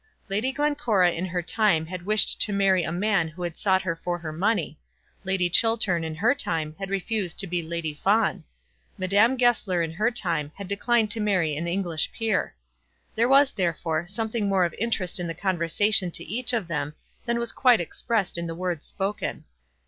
Lady 0.29 0.51
Glencora 0.51 1.11
in 1.11 1.27
her 1.27 1.43
time 1.43 1.85
had 1.85 2.07
wished 2.07 2.41
to 2.41 2.51
marry 2.51 2.81
a 2.81 2.91
man 2.91 3.27
who 3.27 3.43
had 3.43 3.55
sought 3.55 3.83
her 3.83 3.95
for 3.95 4.17
her 4.17 4.33
money. 4.33 4.79
Lady 5.23 5.47
Chiltern 5.47 6.03
in 6.03 6.15
her 6.15 6.33
time 6.33 6.73
had 6.79 6.89
refused 6.89 7.37
to 7.37 7.45
be 7.45 7.61
Lady 7.61 7.93
Fawn. 7.93 8.43
Madame 8.97 9.37
Goesler 9.37 9.83
in 9.83 9.91
her 9.91 10.09
time 10.09 10.51
had 10.55 10.67
declined 10.67 11.11
to 11.11 11.19
marry 11.19 11.55
an 11.55 11.67
English 11.67 12.11
peer. 12.13 12.55
There 13.13 13.29
was, 13.29 13.51
therefore, 13.51 14.07
something 14.07 14.49
more 14.49 14.65
of 14.65 14.73
interest 14.79 15.19
in 15.19 15.27
the 15.27 15.35
conversation 15.35 16.09
to 16.09 16.23
each 16.23 16.51
of 16.51 16.67
them 16.67 16.95
than 17.27 17.37
was 17.37 17.51
quite 17.51 17.79
expressed 17.79 18.39
in 18.39 18.47
the 18.47 18.55
words 18.55 18.87
spoken. 18.87 19.43